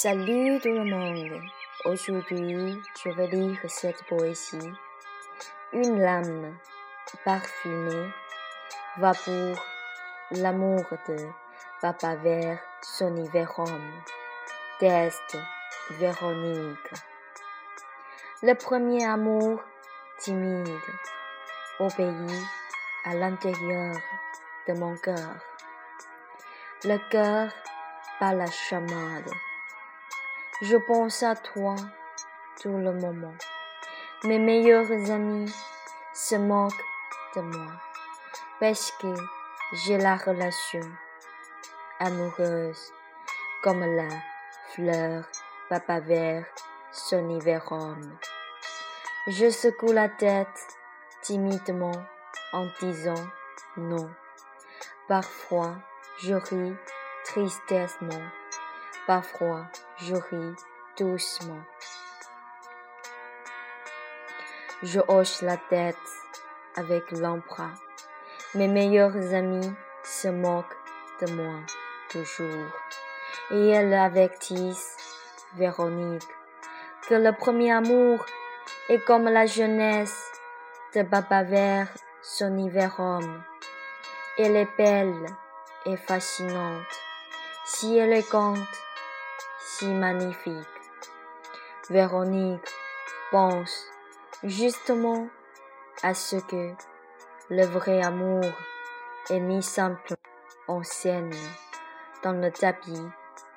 Salut 0.00 0.60
tout 0.60 0.68
le 0.68 0.84
monde. 0.84 1.42
Aujourd'hui, 1.84 2.80
je 3.02 3.10
vais 3.10 3.26
lire 3.26 3.58
cette 3.66 4.04
poésie. 4.04 4.72
Une 5.72 5.98
lame 6.00 6.56
parfumée 7.24 8.08
va 8.98 9.10
pour 9.12 9.60
l'amour 10.30 10.84
de 11.08 11.16
Papa 11.80 12.14
Vert 12.14 12.60
Soniverum, 12.80 13.90
Test 14.78 15.36
Véronique. 15.98 16.92
Le 18.44 18.54
premier 18.54 19.04
amour 19.04 19.60
timide 20.20 20.68
obéit 21.80 22.46
à 23.04 23.16
l'intérieur 23.16 23.96
de 24.68 24.74
mon 24.74 24.96
cœur. 24.98 25.34
Le 26.84 26.98
cœur 27.10 27.50
par 28.20 28.34
la 28.34 28.46
chamade. 28.46 29.28
Je 30.60 30.76
pense 30.76 31.22
à 31.22 31.36
toi 31.36 31.76
tout 32.60 32.76
le 32.76 32.92
moment. 32.92 33.34
Mes 34.24 34.40
meilleurs 34.40 34.90
amis 35.08 35.54
se 36.12 36.34
moquent 36.34 36.84
de 37.36 37.42
moi 37.42 37.72
parce 38.58 38.90
que 39.00 39.14
j'ai 39.72 39.98
la 39.98 40.16
relation 40.16 40.80
amoureuse 42.00 42.92
comme 43.62 43.84
la 43.84 44.08
fleur 44.74 45.28
papaver 45.68 46.42
soniverum. 46.90 48.18
Je 49.28 49.50
secoue 49.50 49.92
la 49.92 50.08
tête 50.08 50.66
timidement 51.22 52.04
en 52.52 52.66
disant 52.80 53.28
non. 53.76 54.10
Parfois, 55.06 55.76
je 56.18 56.34
ris 56.34 56.74
tristessement. 57.24 58.22
Parfois, 59.06 59.68
je 60.00 60.14
ris 60.14 60.54
doucement. 60.96 61.62
Je 64.82 65.00
hoche 65.08 65.42
la 65.42 65.56
tête 65.56 65.96
avec 66.76 67.10
l'emprunt. 67.10 67.74
Mes 68.54 68.68
meilleurs 68.68 69.34
amis 69.34 69.72
se 70.04 70.28
moquent 70.28 70.76
de 71.20 71.32
moi 71.32 71.60
toujours. 72.10 72.72
Et 73.50 73.70
elles 73.70 73.94
avertissent 73.94 74.96
Véronique 75.56 76.28
que 77.08 77.14
le 77.14 77.32
premier 77.32 77.72
amour 77.72 78.24
est 78.88 79.02
comme 79.04 79.24
la 79.24 79.46
jeunesse 79.46 80.30
de 80.94 81.02
Baba 81.02 81.42
Vert 81.42 81.88
Soniverum. 82.22 83.42
Elle 84.36 84.56
est 84.56 84.76
belle 84.76 85.26
et 85.86 85.96
fascinante, 85.96 86.84
si 87.64 87.96
élégante 87.96 88.58
magnifique. 89.86 90.54
Véronique 91.90 92.68
pense 93.30 93.86
justement 94.44 95.28
à 96.02 96.14
ce 96.14 96.36
que 96.36 96.72
le 97.50 97.64
vrai 97.64 98.02
amour 98.02 98.44
est 99.30 99.40
mis 99.40 99.62
simple 99.62 100.14
en 100.66 100.82
scène 100.82 101.32
dans 102.22 102.32
le 102.32 102.50
tapis 102.50 103.02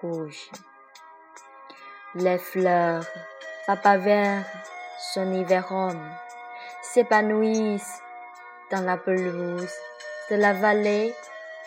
rouge. 0.00 0.50
Les 2.14 2.38
fleurs, 2.38 3.04
papa 3.66 3.96
vert, 3.96 4.44
soniverum, 5.14 5.98
s'épanouissent 6.82 8.02
dans 8.70 8.84
la 8.84 8.96
pelouse 8.96 9.72
de 10.30 10.36
la 10.36 10.52
vallée 10.52 11.14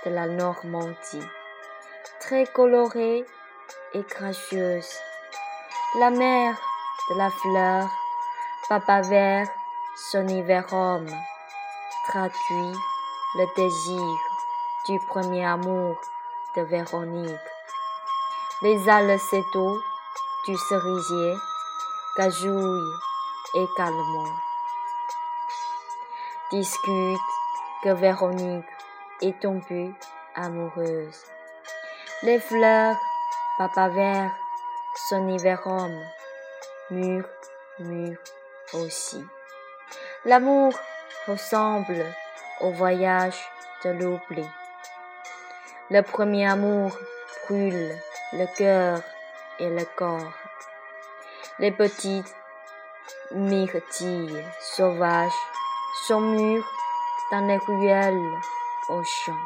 de 0.05 0.11
la 0.11 0.27
Normandie, 0.27 1.27
très 2.19 2.45
colorée 2.45 3.25
et 3.95 4.03
gracieuse. 4.09 4.89
La 5.99 6.09
mère 6.09 6.55
de 7.09 7.17
la 7.17 7.29
fleur, 7.29 7.89
papa 8.67 9.01
vert, 9.01 9.47
soniverum, 10.11 11.07
traduit 12.07 12.77
le 13.35 13.45
désir 13.55 14.17
du 14.87 14.99
premier 15.07 15.45
amour 15.45 15.95
de 16.57 16.61
Véronique. 16.63 17.49
Les 18.61 18.77
cétaux 19.17 19.79
du 20.45 20.57
cerisier 20.57 21.33
gazouillent 22.17 22.93
également. 23.55 24.29
Discute 26.51 27.19
que 27.83 27.89
Véronique 27.93 28.65
est 29.21 29.39
tombée 29.39 29.93
amoureuse. 30.35 31.23
Les 32.23 32.39
fleurs 32.39 32.97
Papa 33.57 33.87
vert, 33.87 34.31
soniverum, 35.07 35.97
mûr, 36.91 37.23
mûr 37.79 38.17
aussi. 38.73 39.25
L'amour 40.25 40.73
ressemble 41.25 42.05
au 42.59 42.71
voyage 42.71 43.39
de 43.85 43.91
l'oubli. 43.91 44.45
Le 45.89 46.01
premier 46.01 46.49
amour 46.49 46.91
brûle 47.45 47.97
le 48.33 48.57
cœur 48.57 48.99
et 49.59 49.69
le 49.69 49.85
corps. 49.95 50.33
Les 51.59 51.71
petites 51.71 52.35
myrtilles 53.31 54.45
sauvages 54.75 55.41
sont 56.07 56.19
mûres 56.19 56.69
dans 57.31 57.47
les 57.47 57.57
ruelles 57.57 58.39
au 58.89 59.01
champ. 59.03 59.43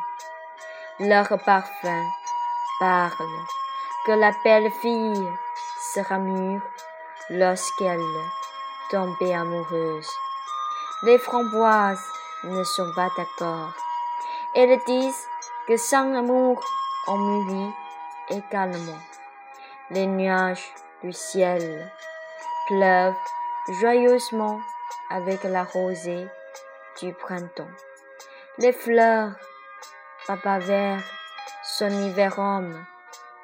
Leur 1.00 1.28
parfum 1.46 2.04
parle 2.80 3.59
la 4.14 4.32
belle 4.44 4.72
fille 4.72 5.28
sera 5.94 6.18
mûre 6.18 6.62
lorsqu'elle 7.30 8.00
tombée 8.90 9.34
amoureuse. 9.34 10.10
Les 11.04 11.18
framboises 11.18 12.04
ne 12.44 12.64
sont 12.64 12.92
pas 12.96 13.10
d'accord. 13.18 13.74
Elles 14.56 14.80
disent 14.86 15.28
que 15.68 15.78
sans 15.78 16.14
amour, 16.14 16.64
on 17.08 17.18
mûrit 17.18 17.74
également. 18.30 19.00
Les 19.92 20.06
nuages 20.06 20.74
du 21.04 21.14
ciel 21.14 21.92
pleuvent 22.68 23.14
joyeusement 23.80 24.60
avec 25.10 25.44
la 25.44 25.64
rosée 25.64 26.28
du 27.02 27.14
printemps. 27.14 27.76
Les 28.58 28.74
fleurs, 28.74 29.32
papa 30.28 30.60
vert, 30.60 31.04
soniverum, 31.64 32.86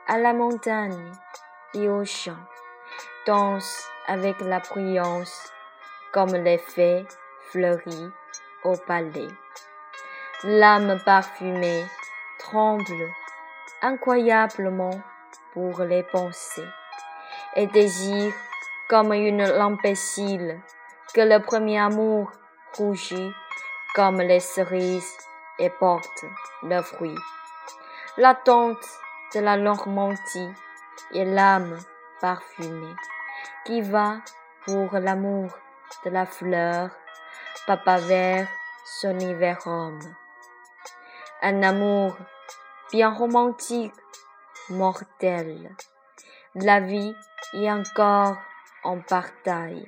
à 0.07 0.17
la 0.19 0.33
montagne 0.33 1.11
et 1.73 1.89
au 1.89 2.05
champ, 2.05 2.37
danse 3.25 3.87
avec 4.07 4.39
la 4.41 4.59
brillance 4.59 5.51
comme 6.13 6.35
les 6.35 6.59
fées 6.59 7.05
fleuries 7.49 8.11
au 8.63 8.75
palais. 8.87 9.27
L'âme 10.43 10.99
parfumée 11.03 11.85
tremble 12.37 13.09
incroyablement 13.81 15.01
pour 15.53 15.81
les 15.81 16.03
pensées 16.03 16.69
et 17.55 17.65
désire 17.67 18.33
comme 18.89 19.13
une 19.13 19.43
lampécile 19.57 20.59
que 21.15 21.21
le 21.21 21.39
premier 21.39 21.79
amour 21.79 22.31
rougit 22.77 23.31
comme 23.95 24.21
les 24.21 24.39
cerises 24.39 25.17
et 25.57 25.69
porte 25.69 26.25
le 26.61 26.81
fruit. 26.81 27.17
L'attente 28.17 28.85
de 29.33 29.39
la 29.39 29.57
Normandie 29.57 30.53
et 31.11 31.25
l'âme 31.25 31.77
parfumée 32.21 32.95
qui 33.65 33.81
va 33.81 34.17
pour 34.65 34.93
l'amour 34.93 35.49
de 36.03 36.09
la 36.09 36.25
fleur 36.25 36.89
papa 37.67 37.97
vert 37.97 38.47
soniverum. 38.85 39.99
Un 41.41 41.63
amour 41.63 42.15
bien 42.91 43.09
romantique, 43.09 43.93
mortel. 44.69 45.75
La 46.55 46.79
vie 46.79 47.15
est 47.53 47.71
encore 47.71 48.37
en 48.83 48.99
partail. 48.99 49.85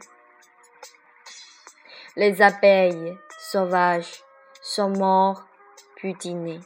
Les 2.15 2.41
abeilles 2.41 3.17
sauvages 3.39 4.23
sont 4.61 4.89
morts 4.89 5.45
putinés. 5.95 6.59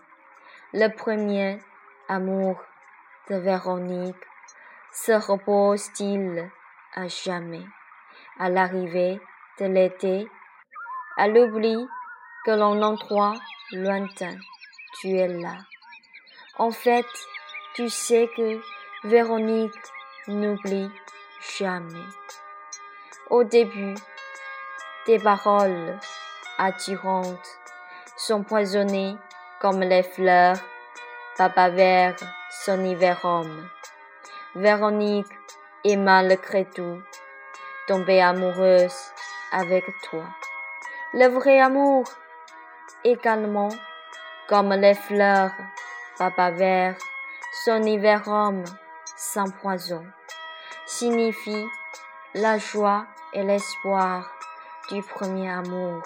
Le 0.74 0.88
premier 0.88 1.60
amour 2.12 2.58
de 3.30 3.36
Véronique 3.38 4.28
se 4.92 5.14
repose-t-il 5.14 6.52
à 6.94 7.08
jamais? 7.08 7.66
À 8.38 8.50
l'arrivée 8.50 9.22
de 9.60 9.66
l'été, 9.66 10.28
à 11.16 11.30
l'oubli 11.30 11.88
que 12.46 12.52
l'on 12.52 12.82
entend 12.82 13.34
lointain, 13.72 14.36
tu 15.00 15.16
es 15.16 15.30
là. 15.30 15.60
En 16.58 16.72
fait, 16.72 17.06
tu 17.76 17.88
sais 17.88 18.30
que 18.36 18.60
Véronique 19.06 19.72
n'oublie 20.28 20.92
jamais. 21.58 22.10
Au 23.30 23.46
début, 23.46 23.96
tes 25.06 25.18
paroles 25.18 25.98
attirantes 26.58 27.60
sont 28.18 28.44
poisonnées 28.44 29.16
comme 29.62 29.80
les 29.80 30.04
fleurs, 30.04 30.58
papa 31.42 31.70
vert, 31.70 32.18
soniverum. 32.52 33.68
Véronique 34.54 35.34
est 35.84 35.96
malgré 35.96 36.66
tout 36.66 37.02
tombée 37.88 38.22
amoureuse 38.22 38.94
avec 39.52 39.84
toi. 40.04 40.26
Le 41.16 41.26
vrai 41.30 41.60
amour, 41.60 42.04
également, 43.04 43.70
comme 44.48 44.72
les 44.74 44.94
fleurs, 44.94 45.50
papa 46.20 46.52
vert, 46.52 46.96
son 47.66 47.82
hiver 47.82 48.22
homme, 48.28 48.64
sans 49.18 49.50
poison, 49.50 50.06
signifie 50.86 51.66
la 52.36 52.60
joie 52.60 53.08
et 53.34 53.42
l'espoir 53.42 54.32
du 54.92 55.02
premier 55.02 55.50
amour. 55.50 56.04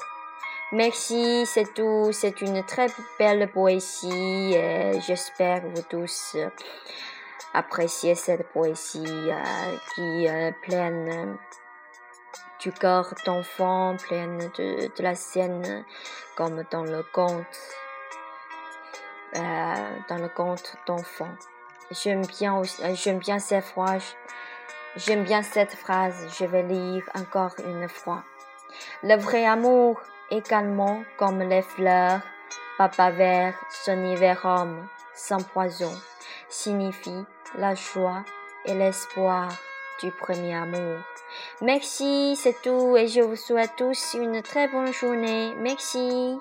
Merci, 0.72 1.46
c'est 1.46 1.74
tout. 1.74 2.10
C'est 2.12 2.42
une 2.42 2.64
très 2.64 2.88
belle 3.20 3.52
poésie 3.52 4.54
et 4.54 5.00
j'espère 5.02 5.62
que 5.62 5.68
vous 5.68 5.84
tous 5.84 6.38
appréciez 7.54 8.16
cette 8.16 8.48
poésie 8.50 9.06
euh, 9.06 9.78
qui 9.94 10.26
est 10.26 10.54
pleine 10.64 11.38
du 12.60 12.72
cœur 12.72 13.14
d'enfant, 13.26 13.96
pleine 13.96 14.40
de, 14.58 14.90
la 15.00 15.16
scène 15.16 15.86
comme 16.36 16.64
dans 16.72 16.84
le 16.84 17.04
conte, 17.14 17.46
euh, 19.36 19.90
dans 20.10 20.18
le 20.18 20.30
conte 20.30 20.76
d'enfant. 20.88 21.30
J'aime 21.92 22.26
bien, 22.26 22.62
j'aime 22.94 23.20
bien 23.20 23.40
cette 23.40 23.64
phrase. 23.64 24.16
J'aime 24.96 25.24
bien 25.24 25.44
cette 25.44 25.76
phrase. 25.76 26.28
Je 26.40 26.46
vais 26.46 26.64
lire 26.64 27.04
encore 27.14 27.54
une 27.64 27.88
fois. 27.88 28.24
Le 29.04 29.16
vrai 29.16 29.46
amour 29.46 30.02
également 30.32 31.04
comme 31.18 31.40
les 31.40 31.62
fleurs, 31.62 32.22
papa 32.78 33.12
vert, 33.12 33.56
homme, 34.44 34.88
sans 35.14 35.42
poison, 35.42 35.92
signifie 36.50 37.26
la 37.58 37.76
joie 37.76 38.24
et 38.66 38.74
l'espoir 38.74 39.50
du 40.02 40.12
premier 40.12 40.56
amour. 40.56 41.00
Merci, 41.62 42.36
c'est 42.36 42.62
tout 42.62 42.98
et 42.98 43.08
je 43.08 43.22
vous 43.22 43.36
souhaite 43.36 43.76
tous 43.78 44.16
une 44.16 44.42
très 44.42 44.68
bonne 44.68 44.94
journée. 44.94 45.54
Merci. 45.58 46.40